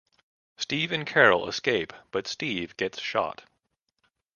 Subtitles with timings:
[0.57, 3.43] Steve and Carol escape but Steve gets shot.